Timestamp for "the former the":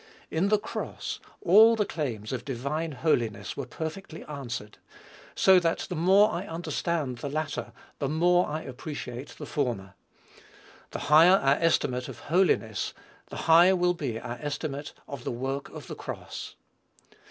9.37-10.99